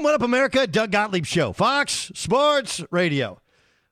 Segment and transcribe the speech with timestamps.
[0.00, 0.04] Boom!
[0.04, 0.66] What up, America?
[0.66, 3.38] Doug Gottlieb Show, Fox Sports Radio.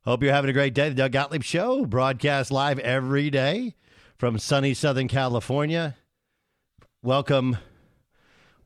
[0.07, 0.89] Hope you're having a great day.
[0.89, 3.75] The Doug Gottlieb Show broadcast live every day
[4.17, 5.97] from sunny Southern California.
[7.03, 7.59] Welcome,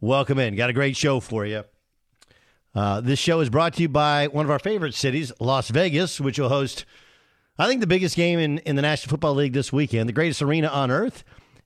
[0.01, 0.55] welcome in.
[0.55, 1.65] Got a great show for you.
[2.77, 6.21] Uh, this show is brought to you by one of our favorite cities, Las Vegas,
[6.21, 6.85] which will host,
[7.59, 10.43] I think, the biggest game in, in the National Football League this weekend, the greatest
[10.43, 11.25] arena on earth.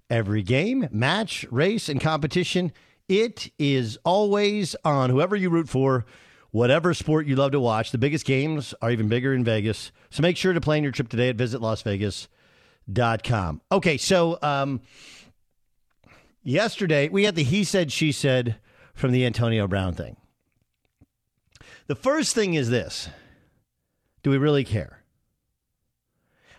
[0.09, 2.73] Every game, match, race, and competition,
[3.09, 5.11] it is always on.
[5.11, 6.07] Whoever you root for,
[6.51, 9.93] whatever sport you love to watch, the biggest games are even bigger in Vegas.
[10.11, 13.61] So make sure to plan your trip today at visitlasvegas.com.
[13.71, 14.81] Okay, so um,
[16.43, 18.57] yesterday we had the he said, she said
[18.95, 20.17] from the Antonio Brown thing.
[21.87, 23.11] The first thing is this
[24.23, 25.03] Do we really care?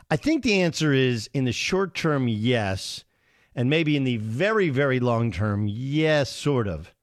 [0.10, 3.04] I think the answer is in the short term, yes.
[3.58, 6.94] And maybe in the very, very long term, yes, sort of.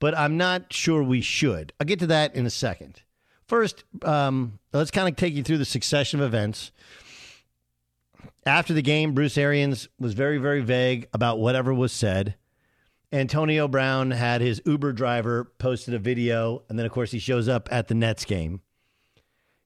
[0.00, 1.72] But I'm not sure we should.
[1.80, 3.02] I'll get to that in a second.
[3.46, 6.72] First, um, let's kind of take you through the succession of events.
[8.44, 12.34] After the game, Bruce Arians was very, very vague about whatever was said.
[13.12, 17.48] Antonio Brown had his Uber driver posted a video, and then, of course, he shows
[17.48, 18.60] up at the Nets game.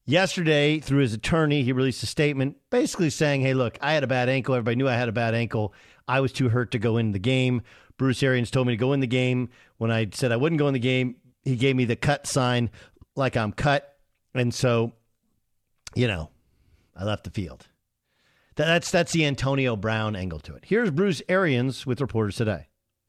[0.06, 4.06] Yesterday, through his attorney, he released a statement basically saying, Hey, look, I had a
[4.06, 4.54] bad ankle.
[4.54, 5.72] Everybody knew I had a bad ankle.
[6.06, 7.62] I was too hurt to go in the game.
[7.96, 9.48] Bruce Arians told me to go in the game.
[9.78, 12.70] When I said I wouldn't go in the game, he gave me the cut sign
[13.16, 13.96] like I'm cut.
[14.34, 14.92] And so,
[15.94, 16.30] you know,
[16.96, 17.66] I left the field.
[18.56, 20.64] That's that's the Antonio Brown angle to it.
[20.66, 22.68] Here's Bruce Arians with reporters today.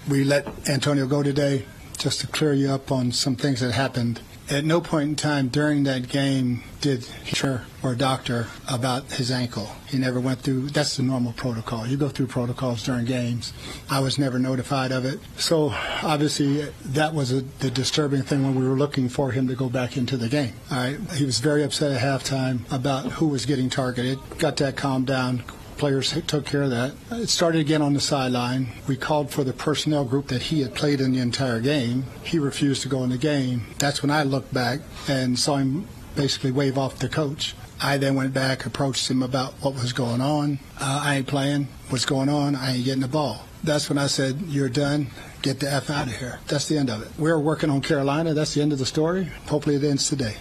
[0.10, 1.66] We let Antonio go today
[1.98, 4.22] just to clear you up on some things that happened.
[4.50, 7.36] At no point in time during that game did he
[7.82, 9.70] or a doctor about his ankle.
[9.88, 10.70] He never went through.
[10.70, 11.88] That's the normal protocol.
[11.88, 13.54] You go through protocols during games.
[13.90, 15.20] I was never notified of it.
[15.38, 15.70] So
[16.04, 19.68] obviously that was a, the disturbing thing when we were looking for him to go
[19.68, 20.54] back into the game.
[20.72, 21.00] All right.
[21.14, 24.20] He was very upset at halftime about who was getting targeted.
[24.38, 25.44] Got that calmed down
[25.78, 26.94] players took care of that.
[27.12, 28.68] It started again on the sideline.
[28.88, 32.06] We called for the personnel group that he had played in the entire game.
[32.24, 33.68] He refused to go in the game.
[33.80, 37.56] That's when I looked back and saw him basically wave off the coach.
[37.82, 40.60] I then went back, approached him about what was going on.
[40.80, 41.68] Uh, I ain't playing.
[41.90, 42.56] What's going on?
[42.56, 43.46] I ain't getting the ball.
[43.64, 45.08] That's when I said, You're done.
[45.42, 46.40] Get the F out of here.
[46.48, 47.10] That's the end of it.
[47.18, 48.34] We're working on Carolina.
[48.34, 49.26] That's the end of the story.
[49.48, 50.38] Hopefully it ends today.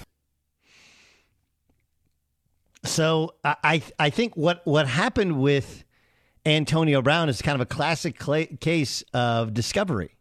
[2.84, 5.84] So I I think what what happened with
[6.46, 8.18] Antonio Brown is kind of a classic
[8.60, 10.16] case of discovery.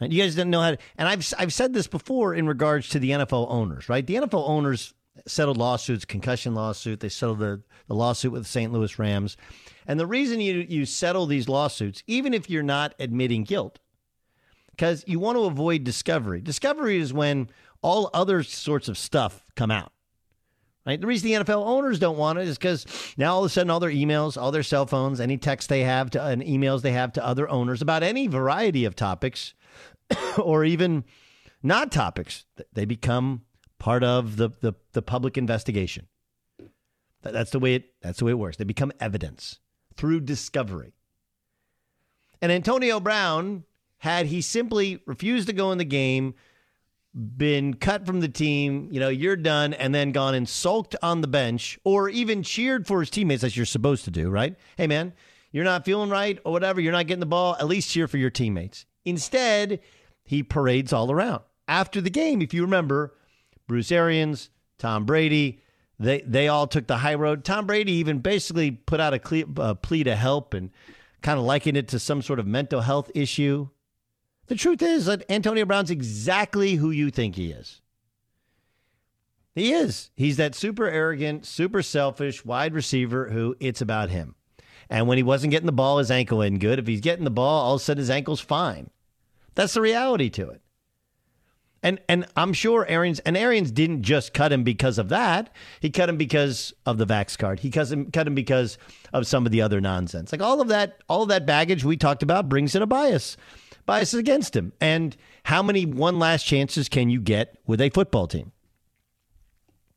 [0.00, 2.88] And you guys didn't know how to, and I've I've said this before in regards
[2.90, 4.06] to the NFL owners, right?
[4.06, 4.94] The NFL owners
[5.26, 7.00] settled lawsuits, concussion lawsuit.
[7.00, 8.72] They settled the, the lawsuit with the St.
[8.72, 9.36] Louis Rams.
[9.86, 13.78] And the reason you you settle these lawsuits, even if you're not admitting guilt,
[14.70, 16.40] because you want to avoid discovery.
[16.40, 17.50] Discovery is when
[17.82, 19.92] all other sorts of stuff come out.
[20.88, 20.98] Right?
[20.98, 22.86] The reason the NFL owners don't want it is because
[23.18, 25.82] now all of a sudden all their emails, all their cell phones, any texts they
[25.82, 29.52] have to and emails they have to other owners about any variety of topics,
[30.38, 31.04] or even
[31.62, 33.42] not topics, they become
[33.78, 36.06] part of the, the, the public investigation.
[37.20, 38.56] That's the way it that's the way it works.
[38.56, 39.58] They become evidence
[39.94, 40.94] through discovery.
[42.40, 43.64] And Antonio Brown,
[43.98, 46.34] had he simply refused to go in the game,
[47.14, 51.20] been cut from the team, you know, you're done, and then gone and sulked on
[51.20, 54.56] the bench or even cheered for his teammates as you're supposed to do, right?
[54.76, 55.12] Hey, man,
[55.50, 58.18] you're not feeling right or whatever, you're not getting the ball, at least cheer for
[58.18, 58.86] your teammates.
[59.04, 59.80] Instead,
[60.24, 61.42] he parades all around.
[61.66, 63.14] After the game, if you remember,
[63.66, 65.62] Bruce Arians, Tom Brady,
[65.98, 67.44] they, they all took the high road.
[67.44, 70.70] Tom Brady even basically put out a, a plea to help and
[71.22, 73.68] kind of likened it to some sort of mental health issue.
[74.48, 77.82] The truth is that Antonio Brown's exactly who you think he is.
[79.54, 80.10] He is.
[80.16, 84.34] He's that super arrogant, super selfish wide receiver who it's about him.
[84.88, 86.78] And when he wasn't getting the ball, his ankle isn't good.
[86.78, 88.88] If he's getting the ball, all of a sudden his ankle's fine.
[89.54, 90.62] That's the reality to it.
[91.82, 95.54] And and I'm sure Arians and Arians didn't just cut him because of that.
[95.80, 97.60] He cut him because of the Vax card.
[97.60, 98.78] He cut him cut him because
[99.12, 100.32] of some of the other nonsense.
[100.32, 103.36] Like all of that, all of that baggage we talked about brings in a bias
[103.88, 104.72] biases against him.
[104.82, 108.52] And how many one last chances can you get with a football team?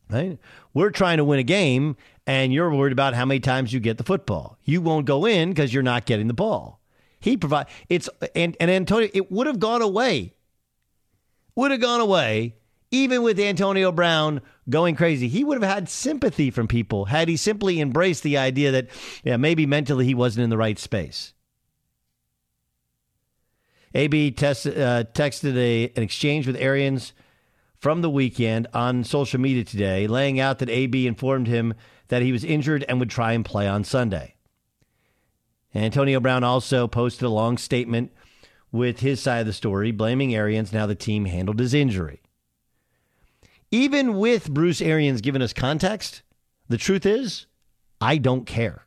[0.09, 0.39] Right?
[0.73, 3.97] We're trying to win a game, and you're worried about how many times you get
[3.97, 4.57] the football.
[4.63, 6.79] You won't go in because you're not getting the ball.
[7.19, 9.09] He provide it's and, and Antonio.
[9.13, 10.35] It would have gone away.
[11.55, 12.55] Would have gone away
[12.91, 15.27] even with Antonio Brown going crazy.
[15.27, 18.87] He would have had sympathy from people had he simply embraced the idea that
[19.23, 21.33] yeah maybe mentally he wasn't in the right space.
[23.93, 27.13] AB test, uh, texted a, an exchange with Arians
[27.77, 31.73] from the weekend on social media today, laying out that AB informed him
[32.07, 34.35] that he was injured and would try and play on Sunday.
[35.73, 38.11] Antonio Brown also posted a long statement
[38.71, 42.21] with his side of the story, blaming Arians now the team handled his injury.
[43.71, 46.21] Even with Bruce Arians giving us context,
[46.67, 47.47] the truth is,
[47.99, 48.85] I don't care.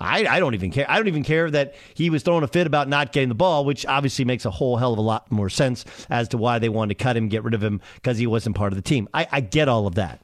[0.00, 0.86] I, I don't even care.
[0.88, 3.64] I don't even care that he was throwing a fit about not getting the ball,
[3.64, 6.68] which obviously makes a whole hell of a lot more sense as to why they
[6.68, 9.08] wanted to cut him, get rid of him because he wasn't part of the team.
[9.12, 10.20] I, I get all of that.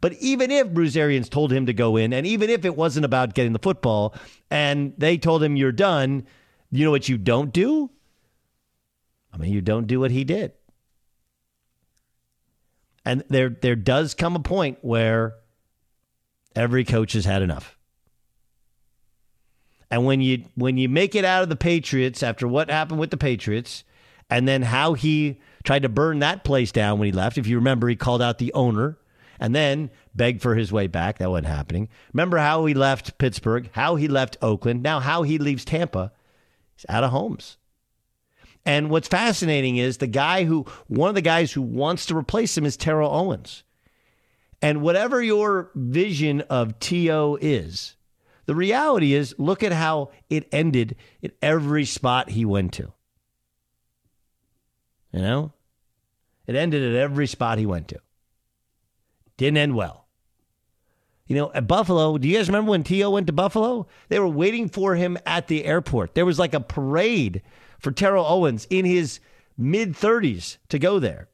[0.00, 3.06] But even if Bruce Arians told him to go in, and even if it wasn't
[3.06, 4.14] about getting the football,
[4.50, 6.26] and they told him you're done,
[6.70, 7.90] you know what you don't do?
[9.32, 10.52] I mean, you don't do what he did.
[13.04, 15.34] And there there does come a point where
[16.56, 17.75] every coach has had enough.
[19.90, 23.10] And when you when you make it out of the Patriots after what happened with
[23.10, 23.84] the Patriots,
[24.28, 27.38] and then how he tried to burn that place down when he left.
[27.38, 28.98] If you remember, he called out the owner
[29.38, 31.18] and then begged for his way back.
[31.18, 31.88] That wasn't happening.
[32.12, 36.12] Remember how he left Pittsburgh, how he left Oakland, now how he leaves Tampa.
[36.76, 37.58] He's out of homes.
[38.64, 42.56] And what's fascinating is the guy who, one of the guys who wants to replace
[42.56, 43.62] him is Terrell Owens.
[44.60, 47.38] And whatever your vision of T.O.
[47.40, 47.95] is,
[48.46, 52.92] the reality is look at how it ended at every spot he went to.
[55.12, 55.52] You know?
[56.46, 57.98] It ended at every spot he went to.
[59.36, 60.06] Didn't end well.
[61.26, 63.10] You know, at Buffalo, do you guys remember when T.O.
[63.10, 63.88] went to Buffalo?
[64.08, 66.14] They were waiting for him at the airport.
[66.14, 67.42] There was like a parade
[67.80, 69.18] for Terrell Owens in his
[69.58, 71.28] mid 30s to go there.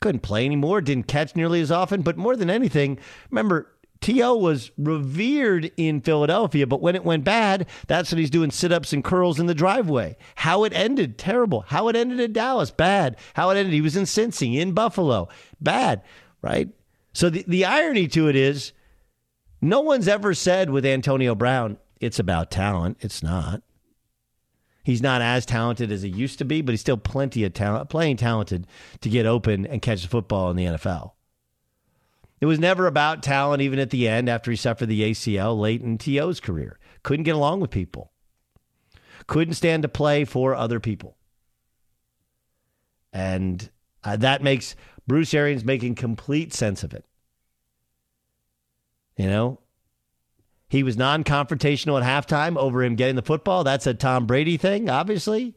[0.00, 2.98] Couldn't play anymore, didn't catch nearly as often, but more than anything,
[3.30, 3.73] remember,
[4.04, 4.36] T.O.
[4.36, 8.92] was revered in Philadelphia, but when it went bad, that's when he's doing sit ups
[8.92, 10.18] and curls in the driveway.
[10.34, 11.62] How it ended, terrible.
[11.68, 13.16] How it ended in Dallas, bad.
[13.32, 16.02] How it ended, he was in Cincy, in Buffalo, bad,
[16.42, 16.68] right?
[17.14, 18.72] So the, the irony to it is,
[19.62, 22.98] no one's ever said with Antonio Brown, it's about talent.
[23.00, 23.62] It's not.
[24.82, 27.88] He's not as talented as he used to be, but he's still plenty of talent,
[27.88, 28.66] playing talented
[29.00, 31.13] to get open and catch the football in the NFL.
[32.40, 35.82] It was never about talent, even at the end after he suffered the ACL late
[35.82, 36.78] in T.O.'s career.
[37.02, 38.12] Couldn't get along with people,
[39.26, 41.16] couldn't stand to play for other people.
[43.12, 43.70] And
[44.02, 44.74] uh, that makes
[45.06, 47.04] Bruce Arians making complete sense of it.
[49.16, 49.60] You know,
[50.68, 53.62] he was non confrontational at halftime over him getting the football.
[53.62, 55.54] That's a Tom Brady thing, obviously.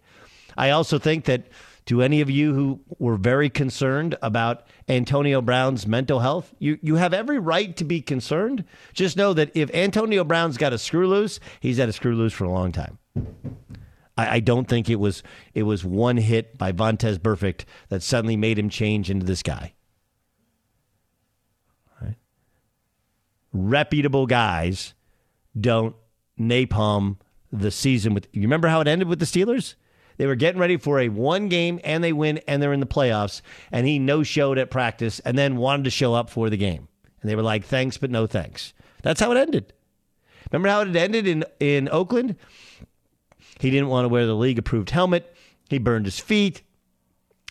[0.55, 1.47] I also think that
[1.87, 6.95] to any of you who were very concerned about Antonio Brown's mental health, you, you
[6.95, 8.65] have every right to be concerned.
[8.93, 12.33] Just know that if Antonio Brown's got a screw loose, he's had a screw loose
[12.33, 12.99] for a long time.
[14.19, 15.21] I, don't think it was
[15.53, 19.73] it was one hit by Vontaze Burfict that suddenly made him change into this guy.
[22.01, 22.15] Right?
[23.53, 24.95] Reputable guys
[25.59, 25.95] don't
[26.39, 27.17] napalm
[27.51, 28.27] the season with.
[28.33, 29.75] You remember how it ended with the Steelers?
[30.17, 32.85] They were getting ready for a one game and they win and they're in the
[32.85, 33.41] playoffs.
[33.71, 36.87] And he no showed at practice and then wanted to show up for the game.
[37.21, 38.73] And they were like, thanks, but no thanks.
[39.03, 39.73] That's how it ended.
[40.51, 42.35] Remember how it ended in, in Oakland?
[43.59, 45.35] He didn't want to wear the league approved helmet.
[45.69, 46.61] He burned his feet.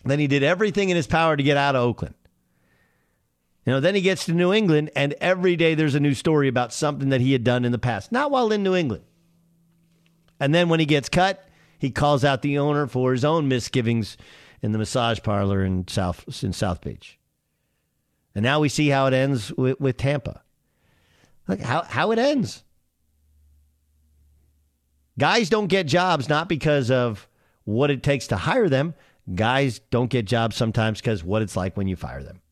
[0.05, 2.15] Then he did everything in his power to get out of Oakland.
[3.65, 6.47] You know, then he gets to New England, and every day there's a new story
[6.47, 9.03] about something that he had done in the past, not while in New England.
[10.39, 11.46] And then when he gets cut,
[11.79, 14.17] he calls out the owner for his own misgivings
[14.63, 17.19] in the massage parlor in South in South Beach.
[18.35, 20.43] And now we see how it ends with, with Tampa.
[21.49, 22.65] Look how how it ends.
[25.19, 27.27] Guys don't get jobs not because of
[27.65, 28.95] what it takes to hire them.
[29.35, 32.43] Guys don't get jobs sometimes because what it's like when you fire them.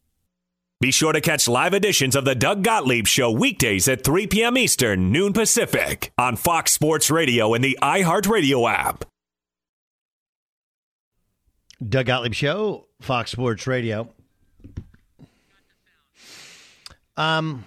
[0.81, 4.59] Be sure to catch live editions of the Doug Gottlieb Show weekdays at 3 p.m.
[4.59, 9.05] Eastern, noon Pacific, on Fox Sports Radio and the iHeartRadio app.
[11.87, 14.09] Doug Gottlieb Show, Fox Sports Radio.
[17.17, 17.65] Um,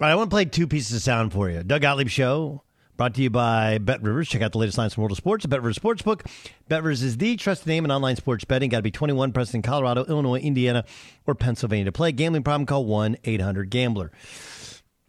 [0.00, 1.62] all right, I want to play two pieces of sound for you.
[1.62, 2.62] Doug Gottlieb Show,
[3.00, 4.28] Brought to you by Bet Rivers.
[4.28, 6.26] Check out the latest lines from World of Sports at Bet Rivers Sportsbook.
[6.68, 8.68] Bet Rivers is the trusted name in online sports betting.
[8.68, 10.84] Got to be 21, present in Colorado, Illinois, Indiana,
[11.26, 12.12] or Pennsylvania to play.
[12.12, 12.66] Gambling problem?
[12.66, 14.12] Call 1 800 Gambler.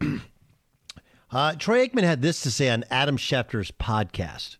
[1.32, 4.56] uh, Troy Aikman had this to say on Adam Schefter's podcast.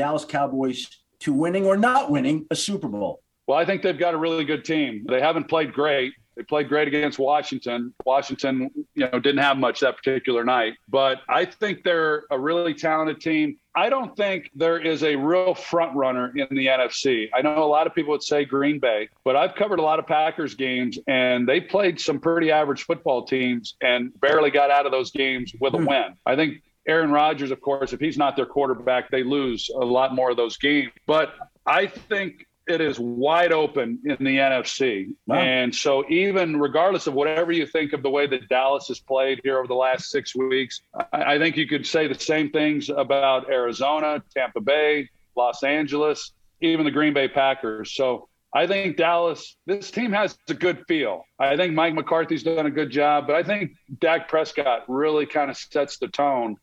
[0.00, 0.88] Dallas Cowboys
[1.18, 3.20] to winning or not winning a Super Bowl.
[3.46, 5.04] Well, I think they've got a really good team.
[5.06, 6.14] They haven't played great.
[6.36, 7.92] They played great against Washington.
[8.06, 12.72] Washington, you know, didn't have much that particular night, but I think they're a really
[12.72, 13.58] talented team.
[13.76, 17.28] I don't think there is a real front runner in the NFC.
[17.34, 19.98] I know a lot of people would say Green Bay, but I've covered a lot
[19.98, 24.86] of Packers games and they played some pretty average football teams and barely got out
[24.86, 25.84] of those games with a hmm.
[25.84, 26.14] win.
[26.24, 30.14] I think Aaron Rodgers, of course, if he's not their quarterback, they lose a lot
[30.14, 30.90] more of those games.
[31.06, 31.34] But
[31.66, 35.14] I think it is wide open in the NFC.
[35.26, 35.36] Wow.
[35.36, 39.40] And so, even regardless of whatever you think of the way that Dallas has played
[39.42, 40.80] here over the last six weeks,
[41.12, 46.32] I, I think you could say the same things about Arizona, Tampa Bay, Los Angeles,
[46.60, 47.94] even the Green Bay Packers.
[47.94, 51.24] So, I think Dallas, this team has a good feel.
[51.38, 55.50] I think Mike McCarthy's done a good job, but I think Dak Prescott really kind
[55.50, 56.56] of sets the tone.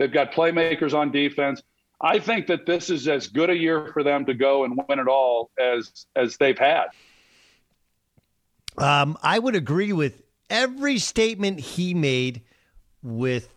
[0.00, 1.62] They've got playmakers on defense.
[2.00, 4.98] I think that this is as good a year for them to go and win
[4.98, 6.86] it all as as they've had.
[8.78, 12.40] Um, I would agree with every statement he made
[13.02, 13.52] with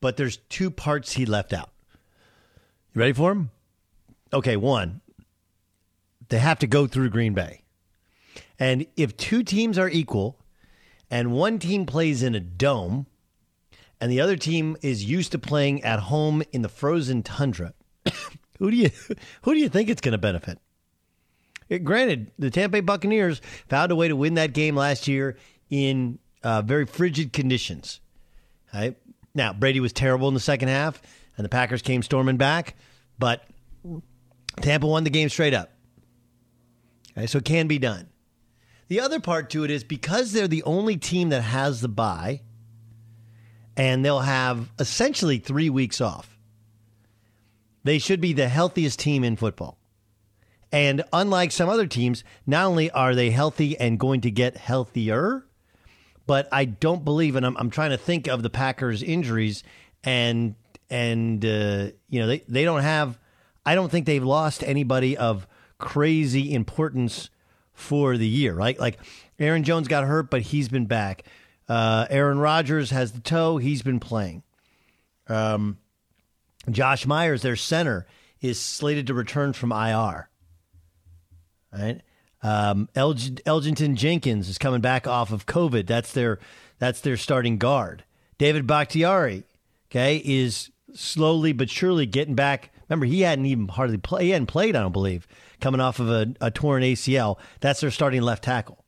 [0.00, 1.70] but there's two parts he left out.
[2.94, 3.50] You ready for him?
[4.32, 5.00] Okay, one.
[6.28, 7.62] They have to go through Green Bay.
[8.60, 10.38] And if two teams are equal
[11.10, 13.06] and one team plays in a dome,
[14.02, 17.72] and the other team is used to playing at home in the frozen tundra,
[18.58, 18.90] who do you
[19.42, 20.58] who do you think it's going to benefit?
[21.68, 25.36] It, granted, the Tampa Bay Buccaneers found a way to win that game last year
[25.70, 28.00] in uh, very frigid conditions.
[28.74, 28.96] Right?
[29.36, 31.00] Now, Brady was terrible in the second half,
[31.36, 32.74] and the Packers came storming back,
[33.20, 33.44] but
[34.60, 35.70] Tampa won the game straight up.
[37.16, 38.08] Okay, so it can be done.
[38.88, 42.40] The other part to it is because they're the only team that has the bye
[43.82, 46.38] and they'll have essentially three weeks off.
[47.82, 49.76] They should be the healthiest team in football.
[50.70, 55.44] And unlike some other teams, not only are they healthy and going to get healthier,
[56.28, 59.64] but I don't believe, and I'm, I'm trying to think of the Packers' injuries,
[60.04, 60.54] and
[60.88, 63.18] and uh, you know they they don't have,
[63.66, 65.48] I don't think they've lost anybody of
[65.78, 67.30] crazy importance
[67.74, 68.78] for the year, right?
[68.78, 69.00] Like
[69.40, 71.24] Aaron Jones got hurt, but he's been back.
[71.72, 73.56] Uh, Aaron Rodgers has the toe.
[73.56, 74.42] He's been playing.
[75.26, 75.78] Um,
[76.70, 78.06] Josh Myers, their center,
[78.42, 80.28] is slated to return from IR.
[81.72, 82.02] Right.
[82.42, 85.86] Um, Elg- Elgton Jenkins is coming back off of COVID.
[85.86, 86.40] That's their
[86.78, 88.04] that's their starting guard.
[88.36, 89.44] David Bakhtiari,
[89.90, 92.70] okay, is slowly but surely getting back.
[92.90, 94.24] Remember, he hadn't even hardly play.
[94.24, 95.26] He hadn't played, I don't believe,
[95.58, 97.38] coming off of a, a torn ACL.
[97.60, 98.84] That's their starting left tackle.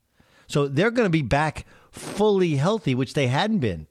[0.47, 3.87] So they're going to be back fully healthy, which they hadn't been.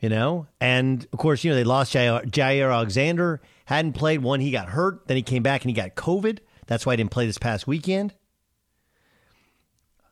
[0.00, 4.40] You know, and of course, you know they lost Jaire, Jaire Alexander, hadn't played one.
[4.40, 6.38] He got hurt, then he came back and he got COVID.
[6.66, 8.14] That's why he didn't play this past weekend.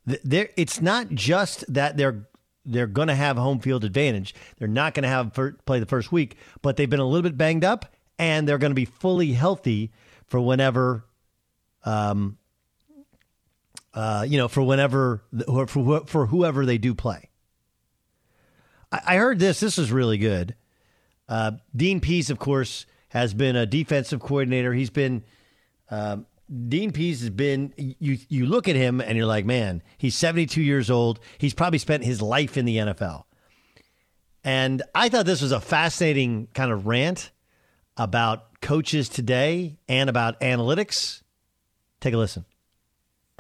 [0.04, 2.28] There, it's not just that they're
[2.66, 4.34] they're going to have home field advantage.
[4.58, 5.32] They're not going to have
[5.64, 8.70] play the first week, but they've been a little bit banged up, and they're going
[8.70, 9.90] to be fully healthy
[10.26, 11.04] for whenever
[11.84, 12.37] um,
[13.98, 15.24] uh, you know, for whenever
[15.66, 17.30] for for whoever they do play.
[18.92, 19.58] I, I heard this.
[19.58, 20.54] This is really good.
[21.28, 24.72] Uh, Dean Pees, of course, has been a defensive coordinator.
[24.72, 25.24] He's been
[25.90, 26.26] um,
[26.68, 27.74] Dean Pees has been.
[27.76, 31.18] You you look at him and you're like, man, he's 72 years old.
[31.38, 33.24] He's probably spent his life in the NFL.
[34.44, 37.32] And I thought this was a fascinating kind of rant
[37.96, 41.22] about coaches today and about analytics.
[42.00, 42.44] Take a listen.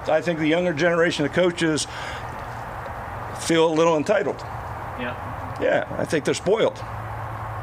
[0.08, 1.86] I think the younger generation of coaches
[3.40, 4.40] feel a little entitled.
[4.98, 5.58] Yeah.
[5.60, 6.78] Yeah, I think they're spoiled.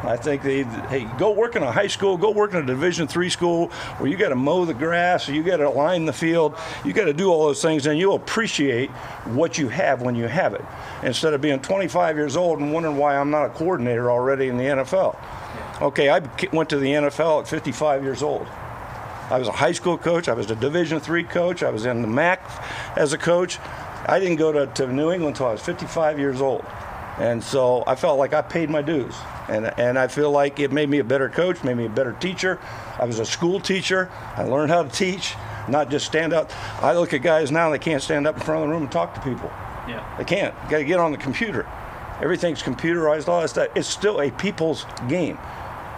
[0.03, 3.07] I think they, hey, go work in a high school, go work in a Division
[3.07, 6.55] three school where you got to mow the grass, you got to line the field,
[6.83, 8.91] you got to do all those things, and you'll appreciate
[9.25, 10.63] what you have when you have it,
[11.01, 14.57] instead of being 25 years old and wondering why I'm not a coordinator already in
[14.57, 15.17] the NFL.
[15.81, 18.45] Okay, I went to the NFL at 55 years old.
[19.29, 20.27] I was a high school coach.
[20.27, 21.63] I was a Division three coach.
[21.63, 22.41] I was in the MAC
[22.95, 23.57] as a coach.
[24.07, 26.63] I didn't go to, to New England until I was 55 years old.
[27.17, 29.15] And so I felt like I paid my dues.
[29.47, 32.13] And, and I feel like it made me a better coach, made me a better
[32.13, 32.59] teacher.
[32.99, 34.11] I was a school teacher.
[34.35, 35.35] I learned how to teach,
[35.67, 36.51] not just stand up.
[36.83, 38.91] I look at guys now, they can't stand up in front of the room and
[38.91, 39.51] talk to people.
[39.87, 40.15] Yeah.
[40.17, 40.53] They can't.
[40.69, 41.67] Got to get on the computer.
[42.21, 43.69] Everything's computerized, all that stuff.
[43.75, 45.37] It's still a people's game.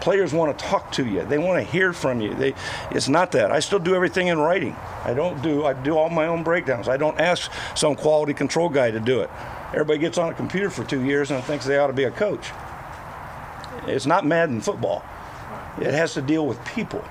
[0.00, 1.24] Players want to talk to you.
[1.24, 2.34] They want to hear from you.
[2.34, 2.54] They,
[2.90, 3.50] it's not that.
[3.50, 4.76] I still do everything in writing.
[5.04, 5.64] I don't do.
[5.64, 6.88] I do all my own breakdowns.
[6.88, 9.30] I don't ask some quality control guy to do it.
[9.72, 12.10] Everybody gets on a computer for two years and thinks they ought to be a
[12.10, 12.50] coach.
[13.86, 15.04] It's not Madden football.
[15.80, 17.04] It has to deal with people.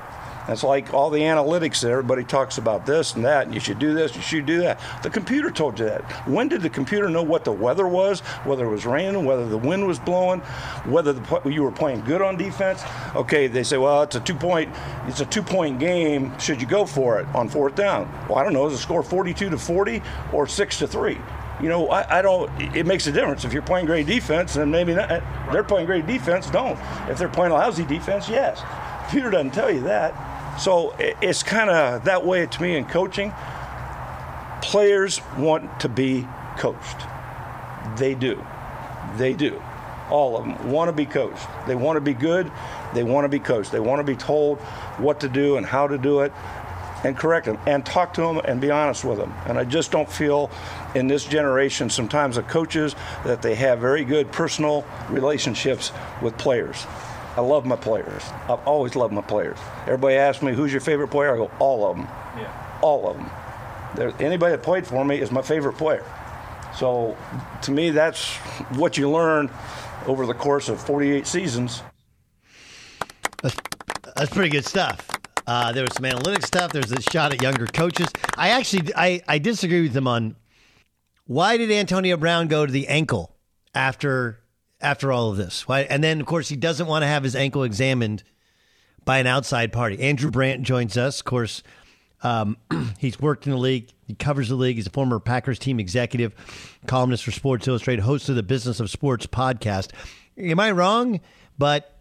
[0.48, 3.80] That's like all the analytics that everybody talks about this and that, and you should
[3.80, 4.80] do this, you should do that.
[5.04, 6.04] The computer told you that.
[6.28, 9.58] When did the computer know what the weather was, whether it was raining, whether the
[9.58, 10.40] wind was blowing,
[10.86, 12.84] whether the, you were playing good on defense?
[13.16, 14.74] Okay, they say, well, it's a two point,
[15.08, 16.38] it's a two point game.
[16.40, 18.10] Should you go for it on fourth down?
[18.30, 18.66] Well, I don't know.
[18.68, 20.02] Is the score 42 to 40
[20.32, 21.18] or six to three?
[21.62, 22.52] you know, I, I, don't.
[22.76, 25.10] It makes a difference if you're playing great defense, and maybe not.
[25.52, 26.50] They're playing great defense.
[26.52, 26.78] Don't.
[27.10, 28.62] If they're playing lousy defense, yes.
[29.04, 30.37] Computer doesn't tell you that.
[30.60, 33.34] So it's kind of that way to me in coaching.
[34.62, 36.98] Players want to be coached.
[37.98, 38.44] They do.
[39.18, 39.62] They do.
[40.10, 41.48] All of them want to be coached.
[41.68, 42.52] They want to be good.
[42.94, 43.72] They want to be coached.
[43.72, 44.60] They want to be told
[44.98, 46.34] what to do and how to do it
[47.04, 49.34] and correct them and talk to them and be honest with them.
[49.46, 50.50] And I just don't feel
[50.96, 56.86] in this generation sometimes of coaches that they have very good personal relationships with players.
[57.38, 58.24] I love my players.
[58.50, 59.60] I've always loved my players.
[59.84, 61.36] Everybody asks me, who's your favorite player?
[61.36, 62.08] I go, all of them.
[62.36, 62.80] Yeah.
[62.82, 63.30] All of them.
[63.96, 66.04] There, anybody that played for me is my favorite player.
[66.76, 67.16] So
[67.62, 68.36] to me, that's
[68.76, 69.52] what you learn
[70.08, 71.84] over the course of 48 seasons.
[73.44, 73.56] That's,
[74.16, 75.08] that's pretty good stuff.
[75.46, 76.72] Uh, there was some analytic stuff.
[76.74, 78.08] There's a shot at younger coaches.
[78.36, 80.36] I actually I, I disagree with him on
[81.26, 83.36] why did Antonio Brown go to the ankle
[83.76, 84.40] after
[84.82, 85.66] after all of this.
[85.70, 88.24] And then, of course, he doesn't want to have his ankle examined
[89.06, 90.00] by an outside party.
[90.00, 91.20] Andrew Brandt joins us.
[91.20, 91.64] Of course,
[92.24, 92.58] um,
[93.00, 93.90] he's worked in the league.
[94.06, 94.76] He covers the league.
[94.76, 96.34] He's a former Packers team executive,
[96.86, 99.92] columnist for Sports Illustrated, host of the Business of Sports podcast.
[100.38, 101.20] Am I wrong?
[101.58, 102.00] But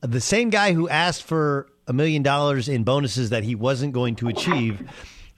[0.00, 4.16] the same guy who asked for a million dollars in bonuses that he wasn't going
[4.16, 4.88] to achieve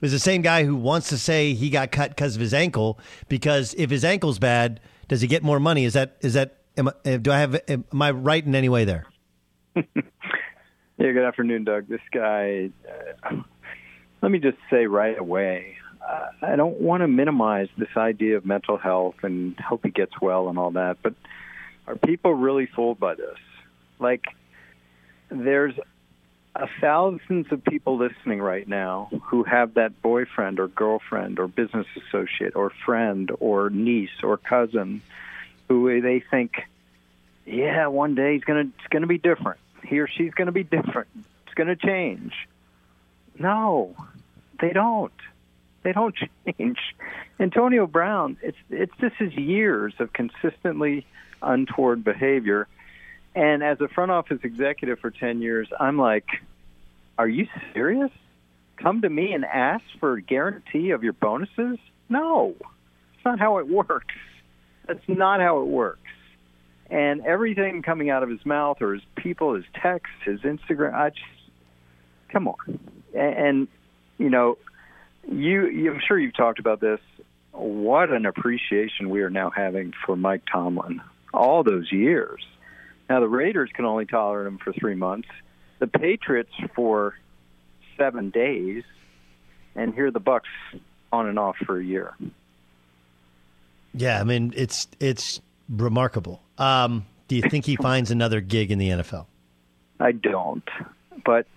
[0.01, 2.99] was the same guy who wants to say he got cut because of his ankle.
[3.29, 5.85] Because if his ankle's bad, does he get more money?
[5.85, 7.61] Is that is that Am I, uh, do I have?
[7.67, 9.05] Am I right in any way there?
[9.75, 9.83] yeah.
[10.97, 11.87] Good afternoon, Doug.
[11.87, 12.69] This guy.
[13.23, 13.35] Uh,
[14.21, 15.75] let me just say right away.
[16.07, 20.19] Uh, I don't want to minimize this idea of mental health and hope he gets
[20.21, 21.13] well and all that, but
[21.87, 23.37] are people really fooled by this?
[23.99, 24.25] Like,
[25.29, 25.73] there's
[26.79, 32.55] thousands of people listening right now who have that boyfriend or girlfriend or business associate
[32.55, 35.01] or friend or niece or cousin
[35.71, 36.63] who they think,
[37.45, 39.59] yeah, one day he's gonna it's gonna be different.
[39.83, 41.07] He or she's gonna be different.
[41.45, 42.33] It's gonna change.
[43.39, 43.95] No,
[44.59, 45.13] they don't.
[45.83, 46.15] They don't
[46.57, 46.79] change.
[47.39, 51.05] Antonio Brown, it's it's this is years of consistently
[51.41, 52.67] untoward behavior.
[53.33, 56.27] And as a front office executive for 10 years, I'm like,
[57.17, 58.11] are you serious?
[58.75, 61.79] Come to me and ask for a guarantee of your bonuses?
[62.09, 64.15] No, it's not how it works.
[64.87, 65.99] That's not how it works.
[66.89, 71.09] And everything coming out of his mouth or his people, his texts, his Instagram, I
[71.11, 71.25] just
[72.29, 72.79] come on.
[73.15, 73.67] And, and
[74.17, 74.57] you know,
[75.29, 76.99] you, I'm sure you've talked about this.
[77.51, 81.01] What an appreciation we are now having for Mike Tomlin
[81.33, 82.45] all those years.
[83.09, 85.27] Now the Raiders can only tolerate him for three months.
[85.79, 87.15] The Patriots for
[87.97, 88.83] seven days,
[89.75, 90.41] and here the Bucs
[91.11, 92.13] on and off for a year.
[93.93, 96.41] Yeah, I mean it's it's remarkable.
[96.57, 99.25] Um, do you think he finds another gig in the NFL?
[99.99, 100.67] I don't,
[101.25, 101.47] but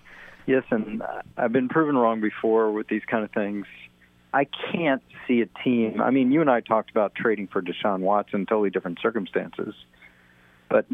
[0.45, 1.03] yes, and
[1.37, 3.65] I've been proven wrong before with these kind of things.
[4.33, 6.01] I can't see a team.
[6.01, 9.73] I mean, you and I talked about trading for Deshaun Watson, totally different circumstances,
[10.69, 10.85] but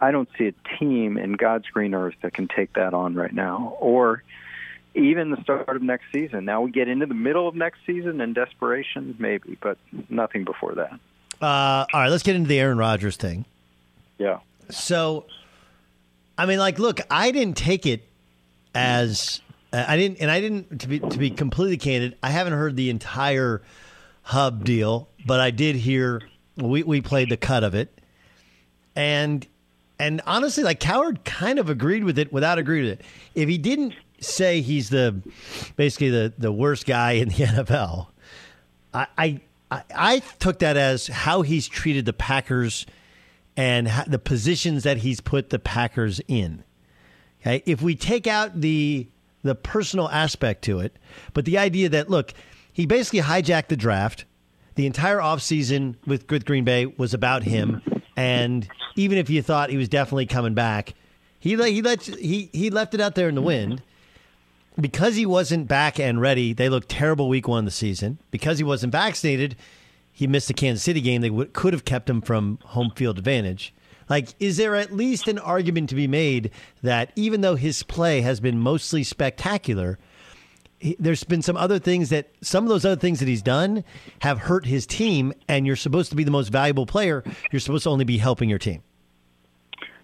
[0.00, 3.32] I don't see a team in God's green earth that can take that on right
[3.32, 4.22] now, or
[4.94, 6.44] even the start of next season.
[6.44, 10.74] Now we get into the middle of next season and desperation, maybe, but nothing before
[10.74, 10.92] that.
[11.40, 13.44] Uh, all right, let's get into the Aaron Rodgers thing.
[14.18, 14.40] Yeah.
[14.68, 15.26] So,
[16.36, 18.06] I mean, like, look, I didn't take it
[18.74, 19.40] as
[19.72, 22.16] uh, I didn't, and I didn't to be to be completely candid.
[22.22, 23.62] I haven't heard the entire
[24.22, 26.22] hub deal, but I did hear
[26.56, 27.96] we we played the cut of it,
[28.94, 29.46] and
[29.98, 33.06] and honestly, like Cowherd kind of agreed with it without agreeing with it.
[33.34, 35.22] If he didn't say he's the
[35.76, 38.08] basically the the worst guy in the NFL,
[38.92, 42.86] I I, I took that as how he's treated the Packers
[43.56, 46.64] and the positions that he's put the Packers in.
[47.40, 49.08] Okay, if we take out the
[49.42, 50.96] the personal aspect to it,
[51.32, 52.34] but the idea that look,
[52.72, 54.24] he basically hijacked the draft.
[54.76, 57.82] The entire offseason with with Green Bay was about him,
[58.16, 60.94] and even if you thought he was definitely coming back,
[61.38, 63.82] he he let he he left it out there in the wind
[64.80, 66.52] because he wasn't back and ready.
[66.52, 69.56] They looked terrible week one of the season because he wasn't vaccinated.
[70.12, 71.20] He missed the Kansas City game.
[71.20, 73.74] They w- could have kept him from home field advantage.
[74.08, 76.50] Like, is there at least an argument to be made
[76.82, 79.98] that even though his play has been mostly spectacular,
[80.80, 83.84] he, there's been some other things that some of those other things that he's done
[84.20, 87.22] have hurt his team, and you're supposed to be the most valuable player.
[87.52, 88.82] You're supposed to only be helping your team.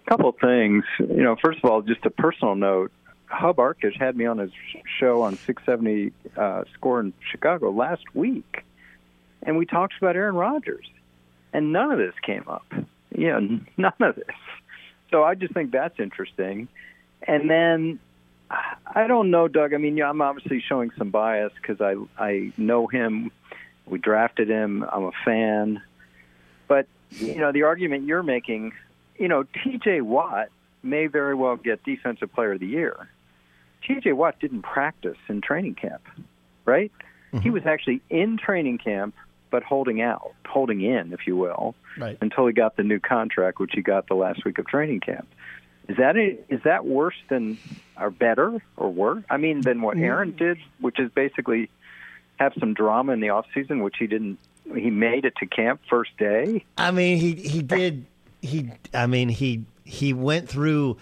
[0.05, 0.85] A couple of things.
[0.99, 2.91] You know, first of all, just a personal note.
[3.27, 4.51] Hub Arkush had me on his
[4.99, 8.63] show on 670 uh, Score in Chicago last week,
[9.43, 10.85] and we talked about Aaron Rodgers,
[11.53, 12.65] and none of this came up.
[13.11, 13.39] Yeah,
[13.77, 14.35] none of this.
[15.11, 16.67] So I just think that's interesting.
[17.25, 17.99] And then
[18.85, 19.73] I don't know, Doug.
[19.73, 23.31] I mean, yeah, I'm obviously showing some bias because I I know him.
[23.85, 24.83] We drafted him.
[24.83, 25.81] I'm a fan.
[26.67, 28.73] But you know, the argument you're making,
[29.17, 30.01] you know, T.J.
[30.01, 30.49] Watt
[30.83, 33.09] may very well get Defensive Player of the Year.
[33.85, 34.13] T.J.
[34.13, 36.01] Watt didn't practice in training camp,
[36.65, 36.91] right?
[37.33, 37.39] Mm-hmm.
[37.39, 39.15] He was actually in training camp,
[39.49, 42.17] but holding out, holding in, if you will, right.
[42.21, 45.27] until he got the new contract, which he got the last week of training camp.
[45.87, 47.57] Is that a, is that worse than
[47.97, 49.23] or better or worse?
[49.29, 51.69] I mean, than what Aaron did, which is basically
[52.37, 54.37] have some drama in the off season, which he didn't.
[54.65, 56.65] He made it to camp first day.
[56.77, 58.05] I mean, he he did.
[58.41, 60.97] He I mean he he went through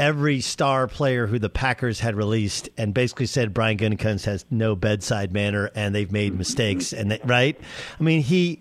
[0.00, 4.74] every star player who the Packers had released and basically said Brian Gutekunst has no
[4.74, 7.60] bedside manner and they've made mistakes and that, right.
[7.98, 8.60] I mean he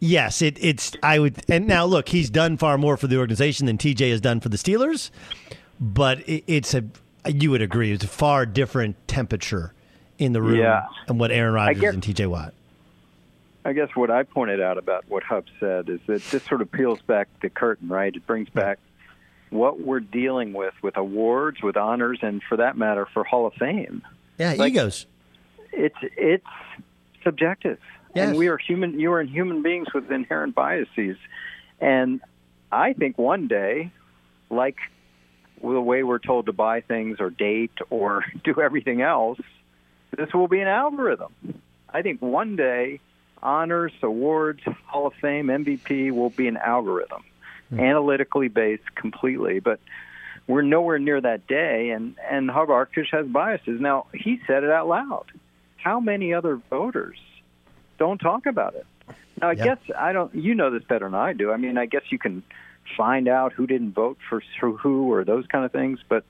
[0.00, 0.92] Yes, it, it's.
[1.02, 1.36] I would.
[1.50, 4.48] And now, look, he's done far more for the organization than TJ has done for
[4.48, 5.10] the Steelers,
[5.78, 6.84] but it, it's a.
[7.26, 9.74] You would agree, it's a far different temperature
[10.18, 10.86] in the room yeah.
[11.06, 12.54] and what Aaron Rodgers guess, and TJ Watt.
[13.66, 16.72] I guess what I pointed out about what Hub said is that this sort of
[16.72, 18.16] peels back the curtain, right?
[18.16, 18.78] It brings back
[19.50, 23.54] what we're dealing with with awards, with honors, and for that matter, for Hall of
[23.54, 24.02] Fame.
[24.38, 25.06] Yeah, like, egos.
[25.72, 26.46] It's it's
[27.22, 27.78] subjective.
[28.14, 28.28] Yes.
[28.28, 28.98] And we are human.
[28.98, 31.16] You are human beings with inherent biases,
[31.80, 32.20] and
[32.72, 33.92] I think one day,
[34.48, 34.76] like
[35.62, 39.40] the way we're told to buy things or date or do everything else,
[40.16, 41.34] this will be an algorithm.
[41.88, 43.00] I think one day,
[43.42, 47.24] honors, awards, Hall of Fame, MVP will be an algorithm,
[47.72, 47.80] mm.
[47.80, 49.60] analytically based completely.
[49.60, 49.80] But
[50.46, 53.80] we're nowhere near that day, and and Hub Arkush has biases.
[53.80, 55.26] Now he said it out loud.
[55.76, 57.16] How many other voters
[58.00, 58.86] don't talk about it.
[59.40, 59.64] Now, I yep.
[59.64, 60.34] guess I don't.
[60.34, 61.52] You know this better than I do.
[61.52, 62.42] I mean, I guess you can
[62.96, 66.24] find out who didn't vote for who or those kind of things, but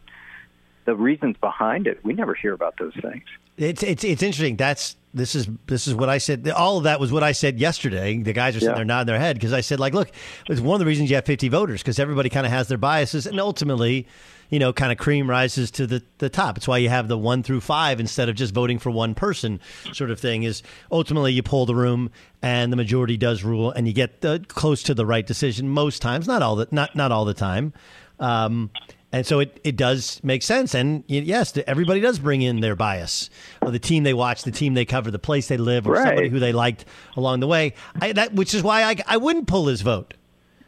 [0.84, 3.24] the reasons behind it, we never hear about those things.
[3.56, 4.56] It's it's it's interesting.
[4.56, 6.48] That's this is this is what I said.
[6.50, 8.16] All of that was what I said yesterday.
[8.18, 8.76] The guys are sitting yeah.
[8.76, 10.10] there nodding their head because I said, like, look,
[10.48, 12.78] it's one of the reasons you have 50 voters because everybody kind of has their
[12.78, 14.06] biases, and ultimately,
[14.50, 16.56] you know, kind of cream rises to the the top.
[16.56, 19.60] It's why you have the one through five instead of just voting for one person,
[19.92, 20.44] sort of thing.
[20.44, 24.44] Is ultimately you pull the room and the majority does rule, and you get the,
[24.46, 26.28] close to the right decision most times.
[26.28, 27.72] Not all the not not all the time.
[28.20, 28.70] Um,
[29.12, 30.74] and so it, it does make sense.
[30.74, 33.28] And yes, everybody does bring in their bias
[33.60, 36.06] or the team they watch, the team they cover, the place they live, or right.
[36.06, 36.84] somebody who they liked
[37.16, 37.74] along the way.
[38.00, 40.14] I, that, which is why I, I wouldn't pull his vote.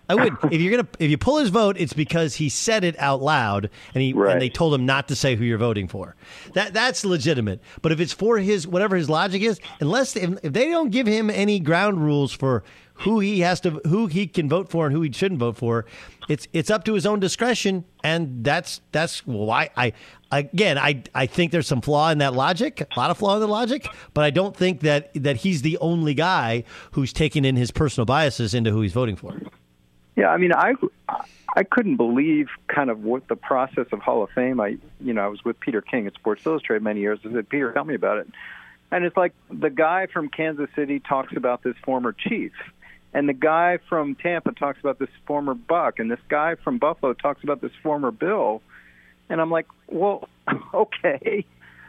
[0.09, 0.37] I would.
[0.53, 3.71] if you're gonna if you pull his vote, it's because he said it out loud
[3.95, 4.33] and he right.
[4.33, 6.17] and they told him not to say who you're voting for.
[6.55, 7.61] That that's legitimate.
[7.81, 11.07] But if it's for his whatever his logic is, unless if, if they don't give
[11.07, 14.95] him any ground rules for who he has to who he can vote for and
[14.95, 15.87] who he shouldn't vote for,
[16.29, 19.93] it's it's up to his own discretion, and that's that's why I
[20.31, 23.41] again I I think there's some flaw in that logic, a lot of flaw in
[23.41, 27.57] the logic, but I don't think that that he's the only guy who's taking in
[27.57, 29.41] his personal biases into who he's voting for.
[30.17, 30.75] Yeah, I mean, I
[31.55, 34.61] I couldn't believe kind of what the process of Hall of Fame.
[34.61, 37.21] I you know I was with Peter King at Sports Illustrated many years.
[37.25, 38.29] I said, Peter, tell me about it.
[38.91, 42.53] And it's like the guy from Kansas City talks about this former chief,
[43.15, 47.15] and the guy from Tampa talks about this former Buc, and this guy from Buffalo
[47.15, 48.61] talks about this former Bill.
[49.31, 50.29] And I'm like, well,
[50.75, 51.47] okay.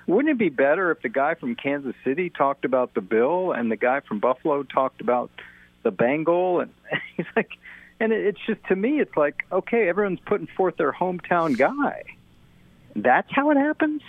[0.07, 3.71] Wouldn't it be better if the guy from Kansas City talked about the Bill and
[3.71, 5.29] the guy from Buffalo talked about
[5.83, 6.61] the Bengal?
[6.61, 6.71] And
[7.17, 7.51] he's like,
[8.03, 12.03] and it's just to me, it's like okay, everyone's putting forth their hometown guy.
[12.97, 14.01] That's how it happens.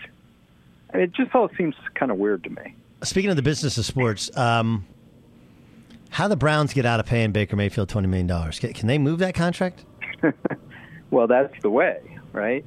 [0.92, 2.74] it just all seems kind of weird to me.
[3.04, 4.84] Speaking of the business of sports, um,
[6.10, 8.58] how the Browns get out of paying Baker Mayfield twenty million dollars?
[8.58, 9.84] Can, can they move that contract?
[11.10, 12.00] well, that's the way,
[12.32, 12.64] right?